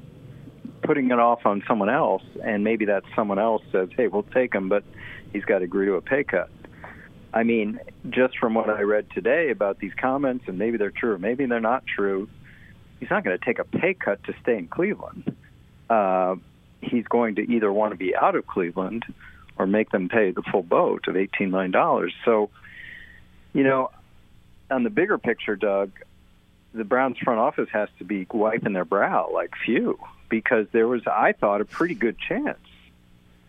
[0.82, 4.54] Putting it off on someone else, and maybe that someone else says, "Hey, we'll take
[4.54, 4.82] him," but
[5.34, 6.48] he's got to agree to a pay cut.
[7.32, 11.18] I mean, just from what I read today about these comments, and maybe they're true,
[11.18, 12.28] maybe they're not true,
[13.00, 15.36] he's not going to take a pay cut to stay in Cleveland.
[15.90, 16.36] Uh,
[16.80, 19.04] he's going to either want to be out of Cleveland
[19.58, 22.10] or make them pay the full boat of $18 million.
[22.24, 22.50] So,
[23.52, 23.90] you know,
[24.70, 25.90] on the bigger picture, Doug,
[26.72, 31.02] the Browns front office has to be wiping their brow like phew, because there was,
[31.06, 32.58] I thought, a pretty good chance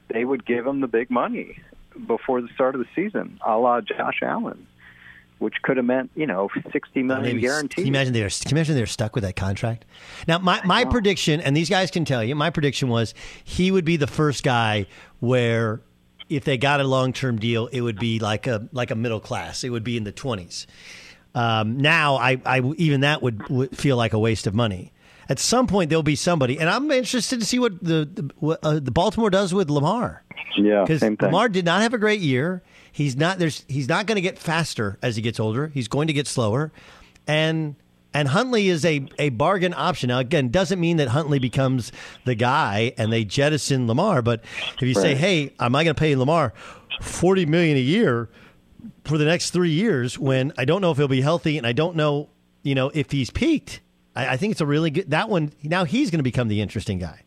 [0.10, 1.60] they would give him the big money
[2.08, 4.68] before the start of the season, a la Josh Allen,
[5.40, 7.76] which could have meant you know sixty million Maybe- guaranteed.
[7.76, 9.86] Can you imagine they're can you imagine they're stuck with that contract?
[10.28, 13.86] Now, my, my prediction, and these guys can tell you, my prediction was he would
[13.86, 14.88] be the first guy
[15.20, 15.82] where
[16.30, 19.20] if they got a long term deal, it would be like a like a middle
[19.20, 19.64] class.
[19.64, 20.68] It would be in the twenties.
[21.36, 24.92] Um, now, I, I even that would, would feel like a waste of money.
[25.30, 28.60] At some point, there'll be somebody, and I'm interested to see what the the, what,
[28.63, 30.24] uh, the Baltimore does with Lamar
[30.58, 31.28] yeah, because same thing.
[31.28, 32.63] Lamar did not have a great year.
[32.92, 35.68] He's not there's he's not going to get faster as he gets older.
[35.68, 36.72] He's going to get slower,
[37.28, 37.76] and
[38.13, 40.10] and Huntley is a a bargain option.
[40.10, 41.92] Now again, doesn't mean that Huntley becomes
[42.26, 44.22] the guy and they jettison Lamar.
[44.22, 44.44] But
[44.76, 46.54] if you say, hey, am I going to pay Lamar
[47.02, 48.30] forty million a year
[49.04, 51.74] for the next three years when I don't know if he'll be healthy and I
[51.74, 52.30] don't know
[52.63, 53.82] you know if he's peaked?
[54.15, 55.52] I, I think it's a really good that one.
[55.63, 57.24] Now he's going to become the interesting guy.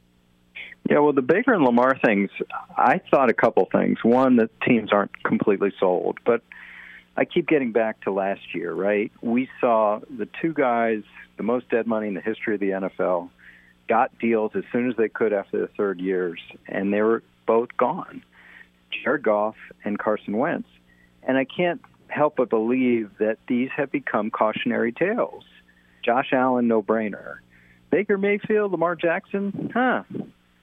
[0.90, 2.30] Yeah, well, the Baker and Lamar things,
[2.76, 3.98] I thought a couple things.
[4.02, 6.42] One, that teams aren't completely sold, but
[7.16, 9.12] I keep getting back to last year, right?
[9.20, 11.02] We saw the two guys,
[11.36, 13.30] the most dead money in the history of the NFL,
[13.88, 17.76] got deals as soon as they could after their third years, and they were both
[17.76, 18.24] gone
[19.02, 20.68] Jared Goff and Carson Wentz.
[21.22, 25.44] And I can't help but believe that these have become cautionary tales.
[26.02, 27.36] Josh Allen, no brainer.
[27.90, 30.04] Baker Mayfield, Lamar Jackson, huh?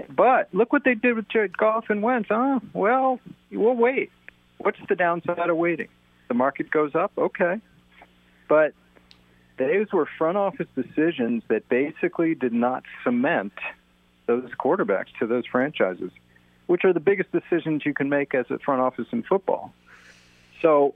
[0.10, 2.30] But look what they did with Jared Goff and Wentz.
[2.30, 2.60] Huh?
[2.74, 3.20] Well,
[3.52, 4.12] we'll wait.
[4.58, 5.90] What's the downside of waiting?
[6.28, 7.62] The market goes up, okay.
[8.48, 8.74] But
[9.58, 13.54] those were front office decisions that basically did not cement
[14.26, 16.12] those quarterbacks to those franchises,
[16.68, 19.74] which are the biggest decisions you can make as a front office in football.
[20.62, 20.94] So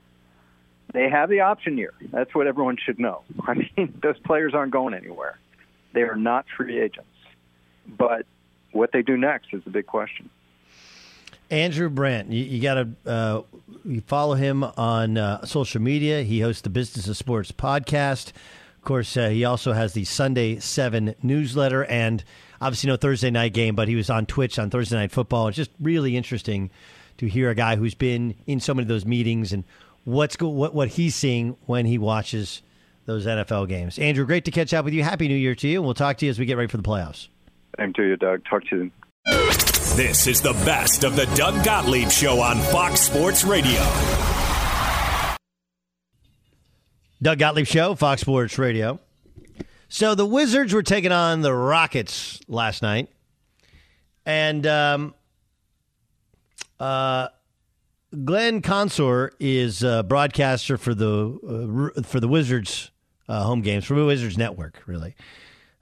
[0.92, 1.94] they have the option year.
[2.12, 3.22] That's what everyone should know.
[3.46, 5.38] I mean, those players aren't going anywhere.
[5.92, 7.08] They are not free agents.
[7.86, 8.26] But
[8.72, 10.30] what they do next is the big question.
[11.50, 13.42] Andrew Brandt, you, you got to uh,
[13.84, 16.22] you follow him on uh, social media.
[16.22, 18.32] He hosts the Business of Sports podcast.
[18.78, 22.24] Of course, uh, he also has the Sunday Seven newsletter, and
[22.60, 23.74] obviously no Thursday night game.
[23.74, 25.48] But he was on Twitch on Thursday Night Football.
[25.48, 26.70] It's just really interesting
[27.18, 29.64] to hear a guy who's been in so many of those meetings and
[30.04, 32.62] what's go, what what he's seeing when he watches
[33.06, 33.98] those NFL games.
[33.98, 35.02] Andrew, great to catch up with you.
[35.02, 36.76] Happy New Year to you, and we'll talk to you as we get ready for
[36.76, 37.28] the playoffs.
[37.78, 38.42] Same to you, Doug.
[38.48, 38.90] Talk to you.
[39.96, 43.80] This is the best of the Doug Gottlieb Show on Fox Sports Radio.
[47.22, 49.00] Doug Gottlieb Show, Fox Sports Radio.
[49.88, 53.08] So the Wizards were taking on the Rockets last night,
[54.26, 55.14] and um,
[56.80, 57.28] uh,
[58.24, 62.90] Glenn Consor is a broadcaster for the uh, for the Wizards
[63.28, 65.14] uh, home games for the Wizards Network, really.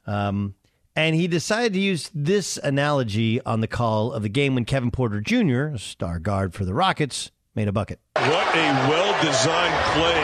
[0.07, 0.55] Um,
[0.95, 4.91] and he decided to use this analogy on the call of the game when Kevin
[4.91, 7.99] Porter Jr., a star guard for the Rockets, made a bucket.
[8.15, 10.23] What a well-designed play,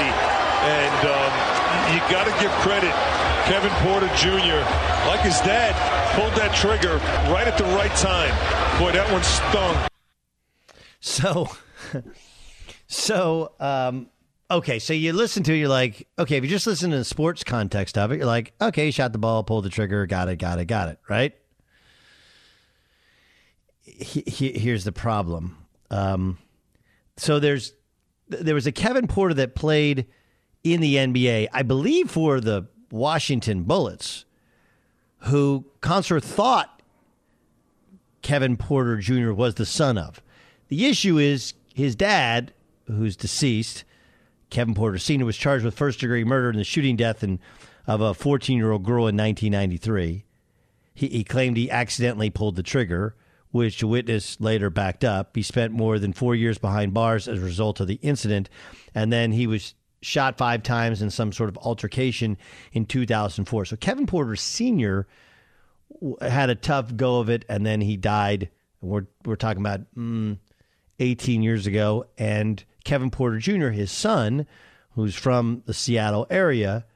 [0.69, 2.93] and um, you got to give credit.
[3.47, 4.61] Kevin Porter Jr.,
[5.09, 5.75] like his dad,
[6.15, 6.97] pulled that trigger
[7.33, 8.31] right at the right time.
[8.79, 9.89] Boy, that one stung.
[11.01, 11.49] So,
[12.87, 14.09] so, um,
[14.51, 14.79] okay.
[14.79, 16.37] So you listen to, you're like, okay.
[16.37, 19.19] If you just listen to the sports context of it, you're like, okay, shot the
[19.19, 21.35] ball, pulled the trigger, got it, got it, got it, right?
[23.83, 25.57] He, he, here's the problem.
[25.91, 26.39] Um,
[27.17, 27.73] so there's
[28.29, 30.07] there was a Kevin Porter that played
[30.63, 34.25] in the NBA, I believe, for the Washington Bullets,
[35.21, 36.83] who Consor thought
[38.23, 39.33] Kevin Porter Jr.
[39.33, 40.23] was the son of.
[40.69, 42.53] The issue is his dad,
[42.89, 43.85] who's deceased,
[44.51, 47.39] Kevin Porter Sr., was charged with first degree murder in the shooting death in,
[47.87, 50.25] of a 14 year old girl in 1993.
[50.93, 53.15] He, he claimed he accidentally pulled the trigger,
[53.53, 55.37] which a witness later backed up.
[55.37, 58.51] He spent more than four years behind bars as a result of the incident,
[58.93, 62.37] and then he was shot five times in some sort of altercation
[62.73, 63.67] in 2004.
[63.67, 65.07] So Kevin Porter Sr.
[66.21, 68.51] had a tough go of it, and then he died.
[68.81, 70.39] We're we're talking about mm,
[70.99, 74.47] 18 years ago, and Kevin Porter Jr., his son,
[74.93, 76.87] who's from the Seattle area,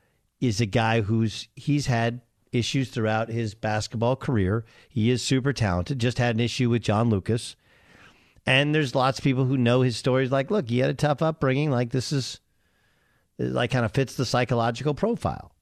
[0.41, 2.21] is a guy who's he's had
[2.53, 4.65] issues throughout his basketball career.
[4.89, 5.99] He is super talented.
[5.99, 7.57] Just had an issue with John Lucas,
[8.45, 10.31] And there's lots of people who know his stories.
[10.31, 11.71] Like, look, he had a tough upbringing.
[11.71, 12.41] Like, this is
[13.39, 15.53] like kind of fits the psychological profile.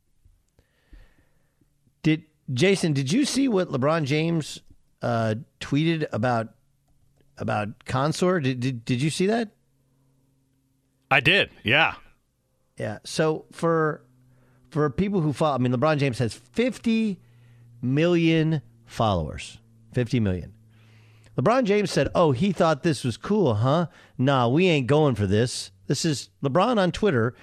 [2.03, 2.93] Did Jason?
[2.93, 4.61] Did you see what LeBron James
[5.03, 6.55] uh, tweeted about
[7.41, 8.41] about Consor?
[8.41, 9.51] Did, did did you see that?
[11.11, 11.51] I did.
[11.65, 11.95] Yeah.
[12.79, 12.99] Yeah.
[13.05, 14.05] So for
[14.71, 17.19] for people who follow, I mean, LeBron James has 50
[17.83, 19.59] million followers.
[19.93, 20.55] 50 million.
[21.37, 23.87] LeBron James said, "Oh, he thought this was cool, huh?
[24.19, 27.35] Nah, we ain't going for this." This is LeBron on Twitter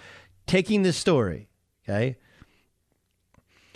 [0.45, 1.49] taking this story.
[1.83, 2.17] Okay.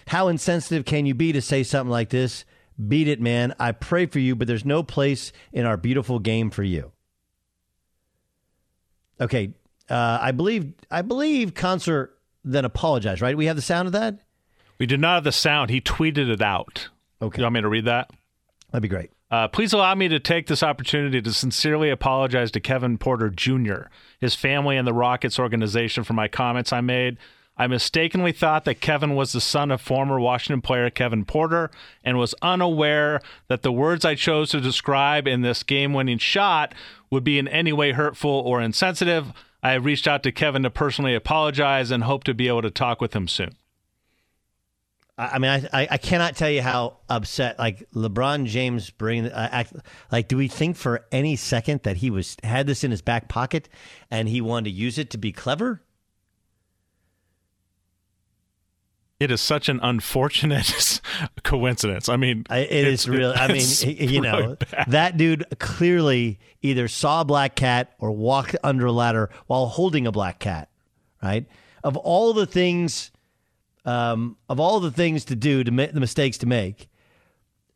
[0.08, 2.46] How insensitive can you be to say something like this?
[2.88, 3.54] Beat it, man.
[3.60, 6.92] I pray for you, but there's no place in our beautiful game for you.
[9.20, 9.54] Okay,
[9.90, 12.12] uh, I believe I believe Consor
[12.44, 13.22] then apologized.
[13.22, 13.38] Right?
[13.38, 14.20] We have the sound of that.
[14.80, 15.70] We did not have the sound.
[15.70, 16.90] He tweeted it out.
[17.22, 17.38] Okay.
[17.40, 18.10] You want me to read that?
[18.72, 19.12] That'd be great.
[19.30, 23.84] Uh, please allow me to take this opportunity to sincerely apologize to Kevin Porter Jr.,
[24.20, 27.18] his family, and the Rockets organization for my comments I made.
[27.62, 31.70] I mistakenly thought that Kevin was the son of former Washington player Kevin Porter
[32.04, 36.74] and was unaware that the words I chose to describe in this game winning shot
[37.12, 39.32] would be in any way hurtful or insensitive.
[39.62, 42.72] I have reached out to Kevin to personally apologize and hope to be able to
[42.72, 43.52] talk with him soon.
[45.16, 49.74] I mean, I, I cannot tell you how upset like LeBron James bring uh, act,
[50.12, 50.28] like.
[50.28, 53.70] Do we think for any second that he was had this in his back pocket
[54.10, 55.84] and he wanted to use it to be clever?
[59.22, 61.00] It is such an unfortunate
[61.44, 62.10] coincidence.
[62.10, 63.36] I mean, I, it is really.
[63.36, 64.86] I mean, you know, bad.
[64.88, 70.08] that dude clearly either saw a black cat or walked under a ladder while holding
[70.08, 70.70] a black cat.
[71.22, 71.46] Right?
[71.84, 73.12] Of all the things
[73.86, 76.90] um, of all the things to do to make the mistakes to make.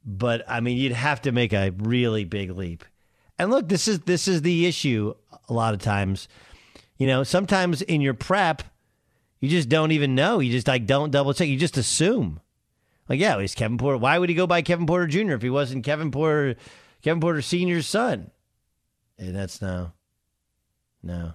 [0.04, 2.84] But I mean, you'd have to make a really big leap.
[3.38, 5.14] And look, this is this is the issue.
[5.48, 6.28] A lot of times,
[6.98, 8.64] you know, sometimes in your prep,
[9.40, 10.40] you just don't even know.
[10.40, 11.48] You just like don't double check.
[11.48, 12.40] You just assume.
[13.08, 13.98] Like, yeah, he's Kevin Porter.
[13.98, 15.34] Why would he go by Kevin Porter Jr.
[15.34, 16.56] if he wasn't Kevin Porter,
[17.04, 18.32] Kevin Porter Senior's son?
[19.18, 19.92] And that's no,
[21.04, 21.34] no.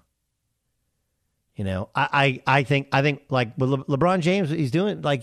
[1.54, 5.02] You know, I, I, I think I think like with Le- LeBron James, he's doing
[5.02, 5.22] like,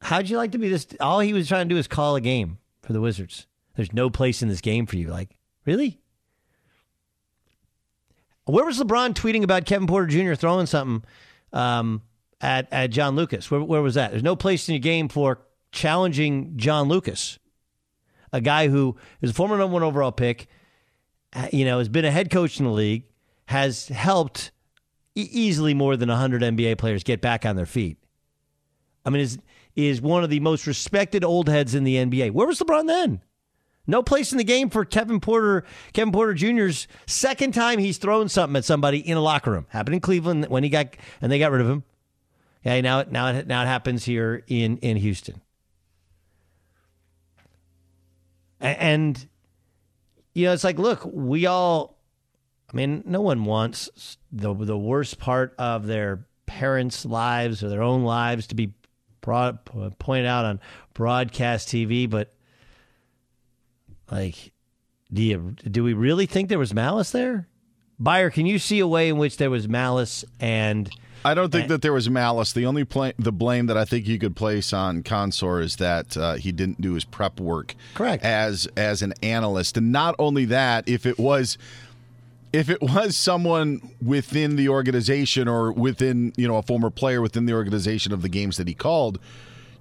[0.00, 0.86] how'd you like to be this?
[1.00, 3.46] All he was trying to do is call a game for the Wizards.
[3.74, 5.08] There's no place in this game for you.
[5.08, 6.00] Like, really?
[8.44, 10.34] Where was LeBron tweeting about Kevin Porter Jr.
[10.34, 11.06] throwing something
[11.52, 12.02] um,
[12.40, 13.50] at at John Lucas?
[13.50, 14.10] Where, where was that?
[14.10, 15.40] There's no place in your game for
[15.72, 17.38] challenging John Lucas,
[18.32, 20.48] a guy who is a former number one overall pick.
[21.52, 23.04] You know, has been a head coach in the league,
[23.46, 24.50] has helped
[25.14, 27.98] easily more than 100 NBA players get back on their feet.
[29.04, 29.38] I mean, is
[29.76, 32.32] is one of the most respected old heads in the NBA.
[32.32, 33.20] Where was LeBron then?
[33.88, 38.28] No place in the game for Kevin Porter, Kevin Porter Jr.'s second time he's thrown
[38.28, 39.66] something at somebody in a locker room.
[39.70, 41.82] Happened in Cleveland when he got and they got rid of him.
[42.64, 45.40] Okay, now now it, now it happens here in in Houston.
[48.60, 49.26] And
[50.34, 51.98] you know, it's like, look, we all
[52.70, 57.82] I mean, no one wants the the worst part of their parents' lives or their
[57.82, 58.74] own lives to be
[59.22, 59.64] brought,
[59.98, 60.60] pointed out on
[60.92, 62.34] broadcast TV, but
[64.10, 64.52] like,
[65.12, 67.48] do you do we really think there was malice there?
[67.98, 70.90] Buyer, can you see a way in which there was malice and?
[71.24, 72.52] I don't think and, that there was malice.
[72.52, 76.16] The only pl- the blame that I think you could place on Consor is that
[76.16, 80.44] uh, he didn't do his prep work correct as as an analyst, and not only
[80.44, 81.58] that, if it was
[82.52, 87.46] if it was someone within the organization or within, you know, a former player within
[87.46, 89.18] the organization of the games that he called,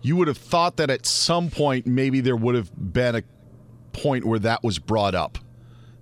[0.01, 3.23] you would have thought that at some point maybe there would have been a
[3.97, 5.37] point where that was brought up.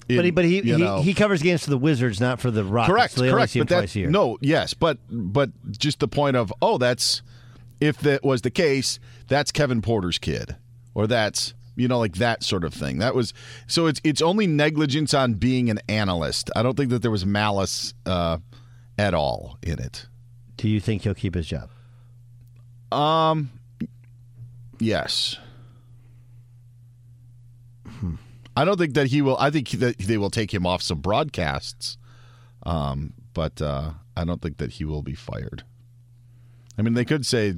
[0.08, 2.64] In, but he, but he, he, he, covers games for the Wizards, not for the
[2.64, 2.92] Rockets.
[2.92, 3.58] Correct, so correct.
[3.58, 7.24] But that, no, yes, but but just the point of oh, that's
[7.80, 10.56] if that was the case, that's Kevin Porter's kid,
[10.94, 13.00] or that's you know, like that sort of thing.
[13.00, 13.34] That was
[13.68, 13.88] so.
[13.88, 16.50] It's it's only negligence on being an analyst.
[16.56, 18.38] I don't think that there was malice uh,
[18.98, 20.08] at all in it.
[20.58, 21.70] Do you think he'll keep his job?
[22.92, 23.52] Um,
[24.80, 25.38] yes.
[28.56, 29.38] I don't think that he will.
[29.38, 31.98] I think that they will take him off some broadcasts,
[32.64, 35.64] um, but uh, I don't think that he will be fired.
[36.78, 37.56] I mean, they could say,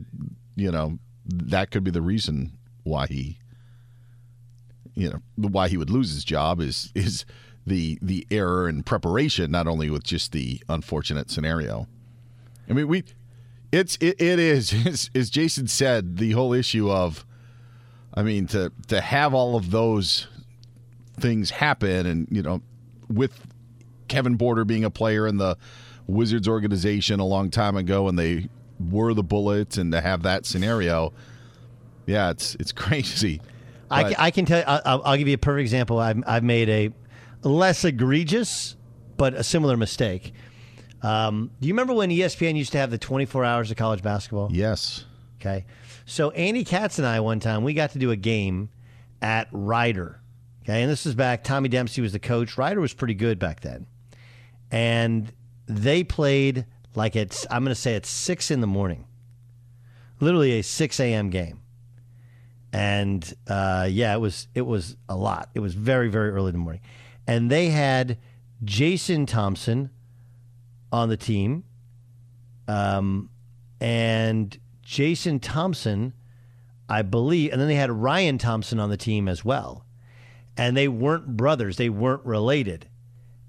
[0.56, 3.38] you know, that could be the reason why he
[4.98, 7.24] you know why he would lose his job is is
[7.68, 11.88] the the error in preparation, not only with just the unfortunate scenario.
[12.68, 13.04] I mean, we
[13.72, 17.26] it's it, it is as Jason said the whole issue of,
[18.18, 20.28] I mean to to have all of those
[21.20, 22.62] things happen and you know
[23.08, 23.32] with
[24.08, 25.58] Kevin Porter being a player in the
[26.08, 28.48] Wizards organization a long time ago, and they
[28.80, 31.14] were the Bullets, and to have that scenario,
[32.06, 33.42] yeah, it's it's crazy.
[33.90, 34.64] I, I can tell.
[34.68, 36.00] I'll, I'll give you a perfect example.
[36.00, 36.92] I've, I've made a
[37.48, 38.76] less egregious
[39.16, 40.34] but a similar mistake.
[41.02, 44.50] Um, do you remember when ESPN used to have the 24 hours of college basketball?
[44.52, 45.06] Yes.
[45.40, 45.66] Okay.
[46.10, 48.70] So Andy Katz and I one time we got to do a game
[49.22, 50.22] at Rider.
[50.64, 51.44] Okay, and this is back.
[51.44, 52.58] Tommy Dempsey was the coach.
[52.58, 53.88] Rider was pretty good back then,
[54.72, 55.34] and
[55.66, 57.46] they played like it's.
[57.52, 59.04] I'm going to say it's six in the morning.
[60.22, 61.30] Literally a six a.m.
[61.30, 61.60] game,
[62.72, 65.50] and uh, yeah, it was it was a lot.
[65.56, 66.82] It was very very early in the morning,
[67.28, 68.18] and they had
[68.64, 69.90] Jason Thompson
[70.90, 71.66] on the team.
[72.70, 73.30] Um,
[73.82, 74.58] and
[74.88, 76.14] Jason Thompson,
[76.88, 79.86] I believe, and then they had Ryan Thompson on the team as well.
[80.56, 82.88] And they weren't brothers, they weren't related.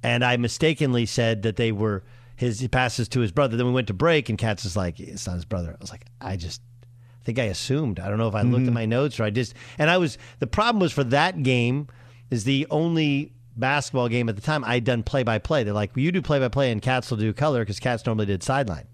[0.02, 2.02] And I mistakenly said that they were
[2.34, 3.56] his he passes to his brother.
[3.56, 5.70] Then we went to break, and Katz is like, it's not his brother.
[5.70, 8.00] I was like, I just I think I assumed.
[8.00, 8.74] I don't know if I looked at mm-hmm.
[8.74, 11.86] my notes or I just and I was the problem was for that game
[12.30, 15.62] is the only basketball game at the time I'd done play by play.
[15.62, 18.04] They're like, well, you do play by play and Katz will do color because Katz
[18.04, 18.88] normally did sideline.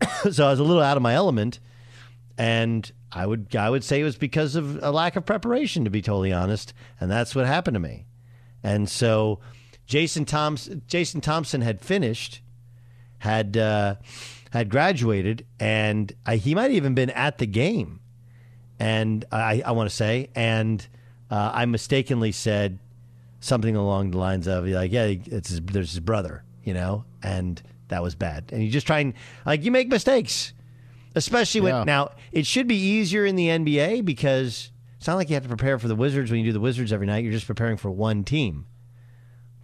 [0.32, 1.60] so I was a little out of my element,
[2.38, 5.90] and I would I would say it was because of a lack of preparation, to
[5.90, 8.06] be totally honest, and that's what happened to me.
[8.62, 9.40] And so
[9.86, 12.40] Jason Thompson Jason Thompson had finished,
[13.18, 13.96] had uh,
[14.52, 18.00] had graduated, and I, he might have even been at the game,
[18.78, 20.86] and I, I want to say, and
[21.30, 22.78] uh, I mistakenly said
[23.40, 27.60] something along the lines of like, yeah, it's his, there's his brother, you know, and
[27.88, 28.50] that was bad.
[28.52, 29.14] And you just try and
[29.44, 30.52] like you make mistakes,
[31.14, 31.84] especially when Yeah.
[31.84, 35.48] now it should be easier in the NBA because it's not like you have to
[35.48, 37.22] prepare for the Wizards when you do the Wizards every night.
[37.24, 38.66] You're just preparing for one team.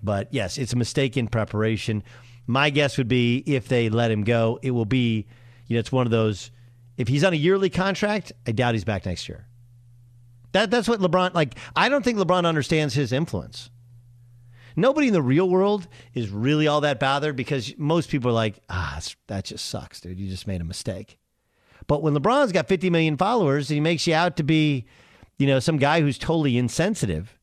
[0.03, 2.03] But yes, it's a mistake in preparation.
[2.47, 5.27] My guess would be if they let him go, it will be,
[5.67, 6.51] you know, it's one of those.
[6.97, 9.47] If he's on a yearly contract, I doubt he's back next year.
[10.53, 11.57] That that's what LeBron like.
[11.75, 13.71] I don't think LeBron understands his influence.
[14.77, 18.59] Nobody in the real world is really all that bothered because most people are like,
[18.69, 20.19] ah, that's- that just sucks, dude.
[20.19, 21.17] You just made a mistake.
[21.87, 24.87] But when LeBron's got 50 million followers he makes you out to be,
[25.39, 27.39] you know, some guy who's totally insensitive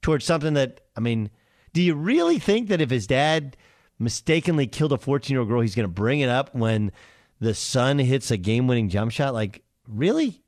[0.00, 1.30] towards something that, I mean,
[1.72, 3.56] do you really think that if his dad
[3.98, 6.92] mistakenly killed a 14 year old girl, he's going to bring it up when
[7.40, 9.34] the son hits a game winning jump shot?
[9.34, 10.42] Like, really?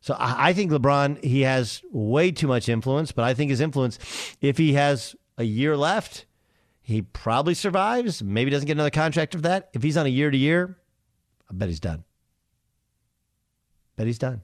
[0.00, 3.98] So I think LeBron, he has way too much influence, but I think his influence,
[4.40, 6.24] if he has a year left,
[6.90, 8.22] he probably survives.
[8.22, 9.70] Maybe doesn't get another contract of that.
[9.72, 10.76] If he's on a year to year,
[11.48, 12.04] I bet he's done.
[13.96, 14.42] Bet he's done.